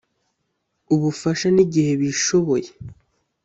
ubufasha 0.93 1.47
n 1.55 1.57
igihe 1.65 1.91
bishoboye 2.01 2.69